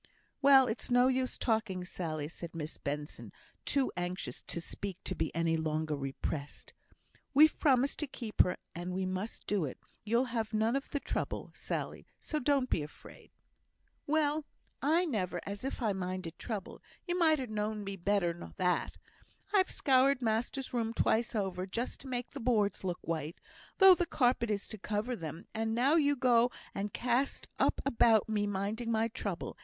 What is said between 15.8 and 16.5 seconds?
I minded